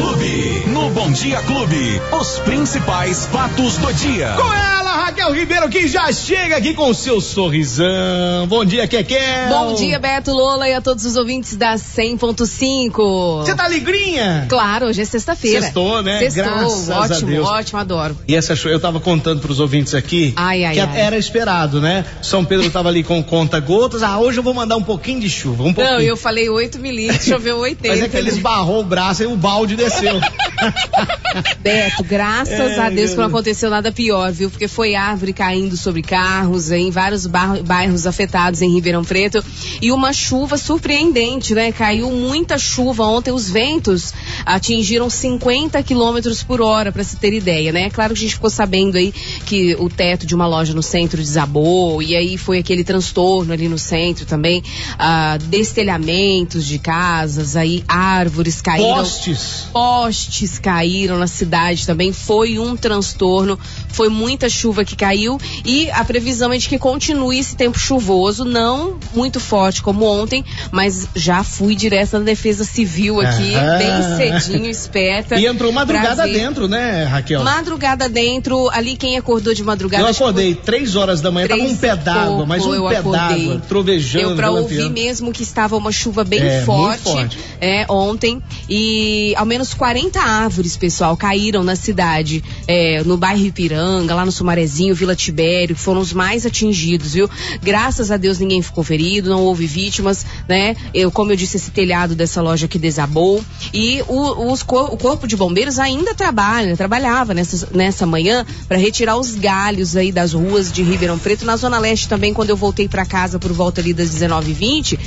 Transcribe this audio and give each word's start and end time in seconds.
Clube. 0.00 0.64
No 0.68 0.88
Bom 0.90 1.12
Dia 1.12 1.42
Clube, 1.42 2.00
os 2.10 2.38
principais 2.38 3.26
fatos 3.26 3.76
do 3.76 3.92
dia. 3.92 4.34
Com 4.34 4.54
ela, 4.54 4.89
Raquel 5.10 5.32
Ribeiro, 5.32 5.68
que 5.68 5.88
já 5.88 6.12
chega 6.12 6.56
aqui 6.56 6.72
com 6.72 6.88
o 6.88 6.94
seu 6.94 7.20
sorrisão. 7.20 8.46
Bom 8.46 8.64
dia, 8.64 8.86
Kekel. 8.86 9.48
Bom 9.48 9.74
dia, 9.74 9.98
Beto 9.98 10.30
Lola 10.30 10.68
e 10.68 10.72
a 10.72 10.80
todos 10.80 11.04
os 11.04 11.16
ouvintes 11.16 11.56
da 11.56 11.74
100.5. 11.74 13.38
Você 13.38 13.52
tá 13.56 13.64
alegrinha? 13.64 14.46
Claro, 14.48 14.86
hoje 14.86 15.02
é 15.02 15.04
sexta-feira. 15.04 15.62
Sextou, 15.62 16.00
né? 16.00 16.20
Sextou, 16.20 16.44
Graças 16.44 16.88
ótimo, 16.88 17.42
ótimo, 17.42 17.80
adoro. 17.80 18.16
E 18.28 18.36
essa 18.36 18.54
show, 18.54 18.70
eu 18.70 18.78
tava 18.78 19.00
contando 19.00 19.40
pros 19.40 19.58
ouvintes 19.58 19.94
aqui 19.94 20.32
Ai, 20.36 20.64
ai, 20.64 20.74
que 20.74 20.80
ai. 20.80 21.00
era 21.00 21.18
esperado, 21.18 21.80
né? 21.80 22.04
São 22.22 22.44
Pedro 22.44 22.70
tava 22.70 22.88
ali 22.88 23.02
com 23.02 23.20
conta 23.20 23.58
gotas. 23.58 24.04
Ah, 24.04 24.16
hoje 24.16 24.38
eu 24.38 24.44
vou 24.44 24.54
mandar 24.54 24.76
um 24.76 24.82
pouquinho 24.84 25.18
de 25.18 25.28
chuva, 25.28 25.64
um 25.64 25.74
pouquinho. 25.74 25.96
Não, 25.96 26.00
eu 26.00 26.16
falei 26.16 26.48
8 26.48 26.78
milímetros, 26.78 27.26
choveu 27.26 27.58
80. 27.58 27.88
Mas 27.90 28.04
é 28.04 28.08
que 28.08 28.16
ele 28.16 28.28
esbarrou 28.28 28.78
o 28.78 28.84
braço 28.84 29.24
e 29.24 29.26
o 29.26 29.34
balde 29.34 29.74
desceu. 29.74 30.20
Beto, 31.60 32.04
graças 32.04 32.58
É, 32.58 32.80
a 32.80 32.90
Deus 32.90 33.10
que 33.10 33.16
não 33.16 33.24
aconteceu 33.24 33.70
nada 33.70 33.92
pior, 33.92 34.32
viu? 34.32 34.50
Porque 34.50 34.68
foi 34.68 34.94
árvore 34.94 35.32
caindo 35.32 35.76
sobre 35.76 36.02
carros 36.02 36.70
em 36.70 36.90
vários 36.90 37.26
bairros 37.26 38.06
afetados 38.06 38.62
em 38.62 38.72
Ribeirão 38.74 39.04
Preto 39.04 39.42
e 39.80 39.92
uma 39.92 40.12
chuva 40.12 40.56
surpreendente, 40.56 41.54
né? 41.54 41.72
Caiu 41.72 42.10
muita 42.10 42.58
chuva 42.58 43.04
ontem, 43.04 43.30
os 43.30 43.48
ventos 43.48 44.12
atingiram 44.44 45.08
50 45.08 45.82
quilômetros 45.82 46.42
por 46.42 46.60
hora, 46.60 46.92
para 46.92 47.04
se 47.04 47.16
ter 47.16 47.32
ideia, 47.32 47.72
né? 47.72 47.90
Claro 47.90 48.14
que 48.14 48.20
a 48.20 48.22
gente 48.22 48.34
ficou 48.34 48.50
sabendo 48.50 48.96
aí 48.96 49.12
que 49.46 49.74
o 49.78 49.88
teto 49.88 50.26
de 50.26 50.34
uma 50.34 50.46
loja 50.46 50.74
no 50.74 50.82
centro 50.82 51.20
desabou 51.20 52.02
e 52.02 52.16
aí 52.16 52.36
foi 52.36 52.58
aquele 52.58 52.84
transtorno 52.84 53.52
ali 53.52 53.68
no 53.68 53.78
centro 53.78 54.26
também, 54.26 54.62
ah, 54.98 55.38
destelhamentos 55.48 56.66
de 56.66 56.78
casas, 56.78 57.56
aí 57.56 57.84
árvores 57.86 58.60
caíram 58.60 58.94
Postes. 58.94 59.66
postes 59.72 60.49
caíram 60.58 61.18
na 61.18 61.26
cidade 61.26 61.86
também. 61.86 62.12
Foi 62.12 62.58
um 62.58 62.76
transtorno, 62.76 63.58
foi 63.88 64.08
muita 64.08 64.48
chuva 64.48 64.84
que 64.84 64.96
caiu 64.96 65.38
e 65.64 65.90
a 65.90 66.04
previsão 66.04 66.52
é 66.52 66.58
de 66.58 66.68
que 66.68 66.78
continue 66.78 67.38
esse 67.38 67.56
tempo 67.56 67.78
chuvoso, 67.78 68.44
não 68.44 68.98
muito 69.14 69.40
forte 69.40 69.82
como 69.82 70.04
ontem, 70.04 70.44
mas 70.70 71.08
já 71.14 71.42
fui 71.42 71.74
direto 71.74 72.18
na 72.18 72.24
Defesa 72.24 72.64
Civil 72.64 73.20
aqui, 73.20 73.54
Aham. 73.54 73.78
bem 73.78 74.40
cedinho, 74.40 74.70
esperta. 74.70 75.38
E 75.38 75.46
entrou 75.46 75.72
madrugada 75.72 76.26
dentro, 76.26 76.68
né, 76.68 77.04
Raquel? 77.04 77.42
Madrugada 77.42 78.08
dentro, 78.08 78.68
ali 78.70 78.96
quem 78.96 79.16
acordou 79.16 79.54
de 79.54 79.62
madrugada. 79.62 80.04
Eu 80.04 80.08
acordei 80.08 80.54
três 80.54 80.96
horas 80.96 81.20
da 81.20 81.30
manhã, 81.30 81.48
tava 81.48 81.62
um 81.62 81.76
pé 81.76 81.96
d'água, 81.96 82.46
mas 82.46 82.64
um 82.64 82.74
eu 82.74 82.88
pé 82.88 83.02
d'água, 83.02 83.62
trovejando, 83.68 84.28
Deu 84.28 84.36
pra 84.36 84.50
ouvir 84.50 84.90
mesmo 84.90 85.32
que 85.32 85.42
estava 85.42 85.76
uma 85.76 85.92
chuva 85.92 86.24
bem 86.24 86.40
É, 86.40 86.62
forte, 86.62 87.02
forte. 87.02 87.38
É, 87.60 87.86
ontem. 87.88 88.42
E 88.68 89.34
ao 89.36 89.44
menos 89.44 89.74
40 89.74 90.20
árvores, 90.20 90.39
pessoal, 90.78 91.16
caíram 91.16 91.62
na 91.62 91.76
cidade, 91.76 92.42
é, 92.66 93.02
no 93.04 93.16
bairro 93.16 93.44
Ipiranga, 93.44 94.14
lá 94.14 94.24
no 94.24 94.32
Sumarezinho, 94.32 94.94
Vila 94.94 95.14
Tibério, 95.14 95.74
que 95.74 95.80
foram 95.80 96.00
os 96.00 96.12
mais 96.12 96.46
atingidos, 96.46 97.14
viu? 97.14 97.28
Graças 97.62 98.10
a 98.10 98.16
Deus 98.16 98.38
ninguém 98.38 98.62
ficou 98.62 98.82
ferido, 98.84 99.28
não 99.28 99.42
houve 99.42 99.66
vítimas, 99.66 100.24
né? 100.48 100.76
Eu, 100.94 101.10
como 101.10 101.32
eu 101.32 101.36
disse, 101.36 101.56
esse 101.56 101.70
telhado 101.70 102.14
dessa 102.14 102.40
loja 102.40 102.68
que 102.68 102.78
desabou. 102.78 103.42
E 103.74 104.02
o, 104.08 104.52
os 104.52 104.62
o 104.62 104.96
Corpo 104.96 105.26
de 105.26 105.36
Bombeiros 105.36 105.78
ainda 105.78 106.14
trabalha, 106.14 106.76
trabalhava 106.76 107.34
nessa, 107.34 107.68
nessa 107.74 108.06
manhã 108.06 108.46
para 108.68 108.78
retirar 108.78 109.16
os 109.16 109.34
galhos 109.34 109.96
aí 109.96 110.12
das 110.12 110.32
ruas 110.32 110.70
de 110.72 110.82
Ribeirão 110.82 111.18
Preto. 111.18 111.44
Na 111.44 111.56
Zona 111.56 111.78
Leste 111.78 112.08
também, 112.08 112.32
quando 112.32 112.50
eu 112.50 112.56
voltei 112.56 112.88
para 112.88 113.04
casa 113.04 113.38
por 113.38 113.52
volta 113.52 113.80
ali 113.80 113.92
das 113.92 114.10
19h20, 114.10 114.98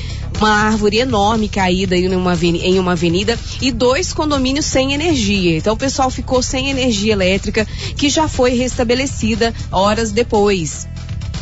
uma 0.44 0.52
árvore 0.52 0.98
enorme 0.98 1.48
caída 1.48 1.96
em 1.96 2.14
uma, 2.14 2.36
em 2.36 2.78
uma 2.78 2.92
avenida 2.92 3.40
e 3.62 3.72
dois 3.72 4.12
condomínios 4.12 4.66
sem 4.66 4.94
energia. 4.94 5.58
Então 5.58 5.74
o 5.74 5.78
pessoal 5.78 6.10
ficou 6.10 6.42
sem 6.42 6.70
energia 6.70 7.14
elétrica, 7.14 7.66
que 7.96 8.10
já 8.10 8.28
foi 8.28 8.52
restabelecida 8.52 9.54
horas 9.72 10.12
depois. 10.12 10.86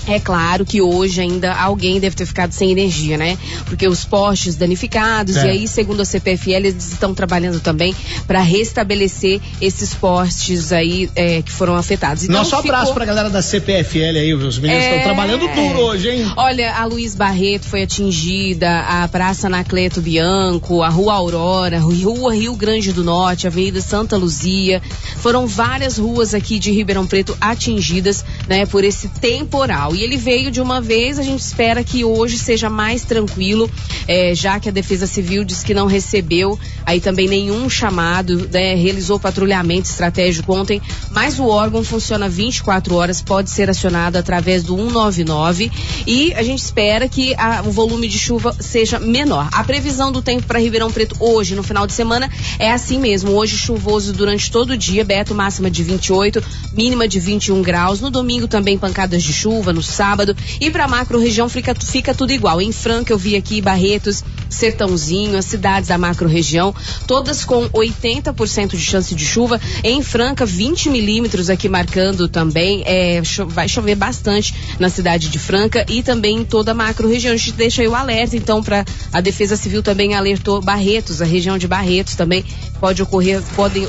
É 0.08 0.20
claro 0.20 0.66
que 0.66 0.82
hoje 0.82 1.22
ainda 1.22 1.54
alguém 1.54 2.00
deve 2.00 2.16
ter 2.16 2.26
ficado 2.26 2.52
sem 2.52 2.72
energia, 2.72 3.18
né? 3.18 3.38
Porque 3.66 3.88
os 3.88 4.04
postes 4.04 4.56
danificados, 4.56 5.38
É. 5.38 5.46
e 5.46 5.50
aí, 5.50 5.68
segundo 5.68 6.02
a 6.02 6.06
CPFL, 6.06 6.52
eles 6.68 6.92
estão 6.92 7.14
trabalhando 7.14 7.60
também 7.60 7.96
para 8.26 8.42
restabelecer 8.42 9.40
esses 9.62 9.94
postes 9.94 10.72
aí 10.72 11.10
é, 11.16 11.42
que 11.42 11.52
foram 11.52 11.76
afetados. 11.76 12.24
Então, 12.24 12.38
Nosso 12.38 12.56
abraço 12.56 12.86
ficou- 12.88 12.96
pra 12.96 13.06
galera 13.06 13.30
da 13.30 13.42
CPFL 13.42 14.18
aí, 14.18 14.34
os 14.34 14.58
meninos 14.58 14.84
estão 14.84 15.00
É. 15.00 15.04
trabalhando 15.04 15.48
duro 15.54 15.80
hoje, 15.82 16.10
hein? 16.10 16.32
Olha, 16.36 16.74
a 16.76 16.86
Luiz 16.86 17.14
Barreto 17.16 17.66
foi 17.68 17.84
atingida, 17.84 18.80
a 18.82 19.08
Praça 19.08 19.48
Anacleto 19.48 20.02
Bianco, 20.02 20.82
a 20.82 20.90
Rua 20.90 21.14
Aurora, 21.14 21.80
Rua 21.80 22.34
Rio 22.34 22.56
Grande 22.56 22.92
do 22.92 23.04
Norte, 23.04 23.46
Avenida 23.48 23.82
Santa 23.82 24.18
Luzia. 24.18 24.82
Foram 25.18 25.46
várias 25.48 25.98
ruas 25.98 26.34
aqui 26.34 26.58
de 26.60 26.72
Ribeirão 26.72 27.06
Preto 27.06 27.38
atingidas, 27.40 28.26
né, 28.48 28.66
por 28.66 28.84
esse 28.84 29.08
temporal. 29.08 29.91
E 29.96 30.04
ele 30.04 30.18
veio 30.18 30.52
de 30.52 30.62
uma 30.62 30.80
vez, 30.82 31.20
a 31.20 31.24
gente 31.24 31.40
espera 31.42 31.84
que 31.84 32.04
hoje 32.04 32.38
seja 32.38 32.70
mais 32.70 33.04
tranquilo, 33.04 33.70
eh, 34.08 34.34
já 34.36 34.60
que 34.60 34.70
a 34.70 34.72
Defesa 34.72 35.08
Civil 35.08 35.44
diz 35.44 35.64
que 35.64 35.74
não 35.74 35.86
recebeu 35.88 36.60
aí 36.86 37.00
também 37.00 37.28
nenhum 37.28 37.70
chamado, 37.70 38.50
né, 38.52 38.76
realizou 38.76 39.20
patrulhamento 39.20 39.90
estratégico 39.90 40.54
ontem, 40.54 40.82
mas 41.12 41.40
o 41.40 41.48
órgão 41.48 41.84
funciona 41.84 42.28
24 42.30 42.96
horas, 42.96 43.22
pode 43.22 43.50
ser 43.50 43.70
acionado 43.70 44.18
através 44.18 44.64
do 44.64 44.76
199 44.76 45.72
e 46.08 46.34
a 46.34 46.44
gente 46.44 46.60
espera 46.60 47.08
que 47.08 47.34
a- 47.36 47.62
o 47.66 47.72
volume 47.72 48.08
de 48.08 48.18
chuva 48.18 48.56
seja 48.60 49.00
menor. 49.00 49.50
A 49.52 49.64
previsão 49.64 50.12
do 50.12 50.22
tempo 50.22 50.44
para 50.48 50.60
Ribeirão 50.60 50.92
Preto 50.92 51.16
hoje, 51.20 51.56
no 51.56 51.64
final 51.64 51.86
de 51.86 51.94
semana, 51.94 52.30
é 52.60 52.72
assim 52.72 53.00
mesmo. 53.00 53.32
Hoje 53.32 53.58
chuvoso 53.58 54.14
durante 54.14 54.52
todo 54.52 54.72
o 54.72 54.78
dia, 54.78 55.04
Beto 55.04 55.34
máxima 55.36 55.70
de 55.70 55.84
28, 55.84 56.44
mínima 56.74 57.08
de 57.08 57.20
21 57.20 57.62
graus. 57.62 58.02
No 58.02 58.10
domingo 58.10 58.48
também 58.48 58.78
pancadas 58.78 59.24
de 59.24 59.34
chuva, 59.34 59.72
no 59.74 59.81
sábado. 59.84 60.36
E 60.60 60.70
para 60.70 60.88
macro 60.88 61.20
região 61.20 61.50
fica, 61.50 61.74
fica 61.76 62.14
tudo 62.14 62.32
igual. 62.32 62.62
Em 62.62 62.72
Franca 62.72 63.14
eu 63.14 63.18
vi 63.18 63.36
aqui 63.36 63.62
Barretos, 63.62 64.24
Sertãozinho, 64.50 65.38
as 65.38 65.46
cidades 65.46 65.90
da 65.90 65.98
macro 65.98 66.28
região, 66.28 66.76
todas 67.08 67.46
com 67.46 67.70
80% 67.70 68.72
de 68.72 68.80
chance 68.80 69.16
de 69.16 69.26
chuva. 69.26 69.60
Em 69.84 70.02
Franca, 70.04 70.46
20 70.46 70.90
milímetros 70.90 71.50
aqui 71.50 71.70
marcando 71.70 72.28
também. 72.28 72.84
É, 72.86 73.22
vai 73.48 73.68
chover 73.68 73.96
bastante 73.96 74.54
na 74.80 74.90
cidade 74.90 75.30
de 75.30 75.40
Franca 75.40 75.86
e 75.88 76.04
também 76.04 76.40
em 76.40 76.46
toda 76.46 76.72
a 76.72 76.76
macro 76.76 77.08
região. 77.08 77.34
A 77.34 77.38
gente 77.38 77.54
deixa 77.54 77.82
aí 77.82 77.88
o 77.88 77.96
alerta, 77.96 78.36
então, 78.36 78.62
para 78.62 78.86
a 79.12 79.22
Defesa 79.22 79.56
Civil 79.56 79.82
também 79.82 80.16
alertou 80.16 80.62
Barretos, 80.62 81.22
a 81.22 81.26
região 81.26 81.58
de 81.58 81.68
Barretos 81.68 82.16
também 82.16 82.44
pode 82.80 83.02
ocorrer, 83.02 83.42
pode, 83.56 83.88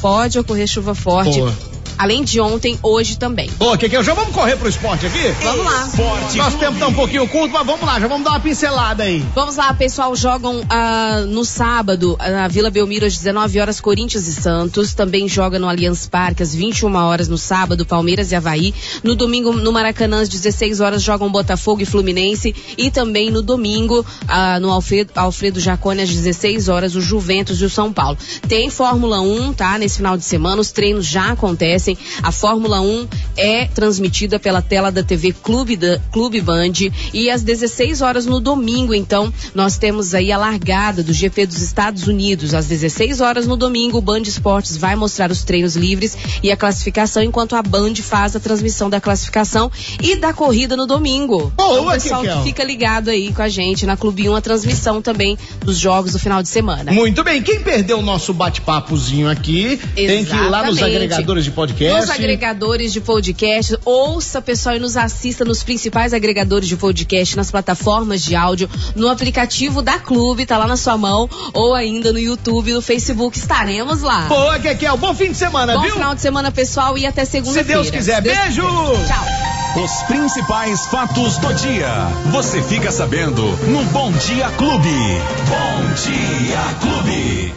pode 0.00 0.38
ocorrer 0.38 0.66
chuva 0.66 0.94
forte. 0.94 1.38
Boa. 1.38 1.69
Além 2.00 2.24
de 2.24 2.40
ontem, 2.40 2.78
hoje 2.82 3.18
também. 3.18 3.50
Ô, 3.58 3.76
Kekel, 3.76 4.02
já 4.02 4.14
vamos 4.14 4.34
correr 4.34 4.56
pro 4.56 4.66
esporte 4.66 5.04
aqui? 5.04 5.34
Vamos 5.42 5.66
lá. 5.66 5.86
Esporte 5.86 6.38
Nosso 6.38 6.56
tempo 6.56 6.78
tá 6.78 6.86
um 6.86 6.94
pouquinho 6.94 7.28
curto, 7.28 7.52
mas 7.52 7.66
vamos 7.66 7.82
lá, 7.82 8.00
já 8.00 8.08
vamos 8.08 8.24
dar 8.24 8.30
uma 8.30 8.40
pincelada 8.40 9.02
aí. 9.02 9.22
Vamos 9.34 9.56
lá, 9.56 9.74
pessoal. 9.74 10.16
Jogam 10.16 10.64
ah, 10.70 11.26
no 11.28 11.44
sábado, 11.44 12.16
na 12.18 12.48
Vila 12.48 12.70
Belmiro, 12.70 13.04
às 13.04 13.18
19 13.18 13.60
horas, 13.60 13.82
Corinthians 13.82 14.26
e 14.26 14.32
Santos. 14.32 14.94
Também 14.94 15.28
joga 15.28 15.58
no 15.58 15.68
Allianz 15.68 16.06
Parque, 16.06 16.42
às 16.42 16.54
21 16.54 16.94
horas, 16.94 17.28
no 17.28 17.36
sábado, 17.36 17.84
Palmeiras 17.84 18.32
e 18.32 18.34
Havaí. 18.34 18.74
No 19.04 19.14
domingo, 19.14 19.52
no 19.52 19.70
Maracanã, 19.70 20.22
às 20.22 20.28
16 20.30 20.80
horas, 20.80 21.02
jogam 21.02 21.30
Botafogo 21.30 21.82
e 21.82 21.84
Fluminense. 21.84 22.54
E 22.78 22.90
também 22.90 23.30
no 23.30 23.42
domingo, 23.42 24.06
ah, 24.26 24.58
no 24.58 24.70
Alfredo, 24.70 25.12
Alfredo 25.16 25.60
Jacone, 25.60 26.00
às 26.00 26.08
16 26.08 26.70
horas, 26.70 26.94
o 26.94 27.00
Juventus 27.02 27.60
e 27.60 27.64
o 27.66 27.68
São 27.68 27.92
Paulo. 27.92 28.16
Tem 28.48 28.70
Fórmula 28.70 29.20
1, 29.20 29.52
tá? 29.52 29.76
Nesse 29.76 29.98
final 29.98 30.16
de 30.16 30.24
semana, 30.24 30.62
os 30.62 30.72
treinos 30.72 31.04
já 31.04 31.32
acontecem. 31.32 31.89
A 32.22 32.32
Fórmula 32.32 32.80
1 32.80 33.08
é 33.36 33.66
transmitida 33.66 34.38
pela 34.38 34.62
tela 34.62 34.90
da 34.90 35.02
TV 35.02 35.32
Clube, 35.32 35.76
da, 35.76 35.98
Clube 36.12 36.40
Band. 36.40 36.72
E 37.12 37.30
às 37.30 37.42
16 37.42 38.02
horas 38.02 38.26
no 38.26 38.40
domingo, 38.40 38.94
então, 38.94 39.32
nós 39.54 39.78
temos 39.78 40.14
aí 40.14 40.32
a 40.32 40.38
largada 40.38 41.02
do 41.02 41.12
GP 41.12 41.46
dos 41.46 41.60
Estados 41.62 42.06
Unidos. 42.06 42.54
Às 42.54 42.66
16 42.66 43.20
horas 43.20 43.46
no 43.46 43.56
domingo, 43.56 43.98
o 43.98 44.02
Band 44.02 44.22
Esportes 44.22 44.76
vai 44.76 44.96
mostrar 44.96 45.30
os 45.30 45.44
treinos 45.44 45.76
livres 45.76 46.16
e 46.42 46.50
a 46.50 46.56
classificação, 46.56 47.22
enquanto 47.22 47.54
a 47.54 47.62
Band 47.62 47.94
faz 47.96 48.36
a 48.36 48.40
transmissão 48.40 48.90
da 48.90 49.00
classificação 49.00 49.70
e 50.02 50.16
da 50.16 50.32
corrida 50.32 50.76
no 50.76 50.86
domingo. 50.86 51.52
Boa, 51.56 51.78
então, 51.78 51.90
pessoal 51.92 52.22
Kekel. 52.22 52.38
que 52.38 52.44
fica 52.44 52.64
ligado 52.64 53.08
aí 53.08 53.32
com 53.32 53.42
a 53.42 53.48
gente 53.48 53.86
na 53.86 53.96
Clube 53.96 54.28
1, 54.28 54.36
a 54.36 54.40
transmissão 54.40 55.02
também 55.02 55.36
dos 55.60 55.78
jogos 55.78 56.12
do 56.12 56.18
final 56.18 56.42
de 56.42 56.48
semana. 56.48 56.92
Muito 56.92 57.22
bem, 57.22 57.42
quem 57.42 57.60
perdeu 57.60 57.98
o 57.98 58.02
nosso 58.02 58.32
bate-papozinho 58.32 59.28
aqui, 59.28 59.78
tem 59.94 60.24
que 60.24 60.34
ir 60.34 60.48
lá 60.48 60.64
nos 60.64 60.76
Exatamente. 60.76 60.82
agregadores 60.82 61.44
de 61.44 61.50
podcast. 61.50 61.79
Nos 61.80 62.10
agregadores 62.10 62.92
de 62.92 63.00
podcast, 63.00 63.78
ouça, 63.84 64.42
pessoal, 64.42 64.76
e 64.76 64.78
nos 64.78 64.96
assista 64.96 65.44
nos 65.44 65.62
principais 65.62 66.12
agregadores 66.12 66.68
de 66.68 66.76
podcast, 66.76 67.36
nas 67.36 67.50
plataformas 67.50 68.22
de 68.22 68.36
áudio, 68.36 68.68
no 68.94 69.08
aplicativo 69.08 69.80
da 69.80 69.98
Clube, 69.98 70.44
tá 70.44 70.58
lá 70.58 70.66
na 70.66 70.76
sua 70.76 70.98
mão, 70.98 71.28
ou 71.54 71.74
ainda 71.74 72.12
no 72.12 72.18
YouTube, 72.18 72.72
no 72.72 72.82
Facebook, 72.82 73.38
estaremos 73.38 74.02
lá. 74.02 74.26
Boa, 74.28 74.58
Kekel, 74.58 74.96
bom 74.98 75.14
fim 75.14 75.30
de 75.32 75.36
semana, 75.38 75.74
Bom 75.74 75.82
viu? 75.82 75.92
final 75.94 76.14
de 76.14 76.20
semana, 76.20 76.50
pessoal, 76.52 76.98
e 76.98 77.06
até 77.06 77.24
Se 77.24 77.32
segunda-feira. 77.32 77.82
Deus 77.82 77.90
quiser, 77.90 78.16
Se 78.16 78.22
Deus 78.22 78.38
beijo! 78.38 78.62
quiser. 78.62 79.06
Tchau. 79.06 79.84
Os 79.84 80.02
principais 80.02 80.84
fatos 80.86 81.38
do 81.38 81.54
dia. 81.54 81.88
Você 82.32 82.60
fica 82.62 82.90
sabendo 82.90 83.42
no 83.68 83.84
Bom 83.84 84.10
Dia 84.12 84.50
Clube. 84.50 84.90
Bom 85.48 85.94
Dia 85.94 86.74
Clube. 86.80 87.54